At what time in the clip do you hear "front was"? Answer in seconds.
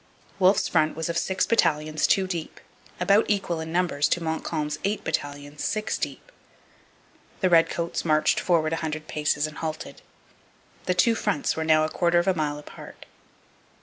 0.67-1.09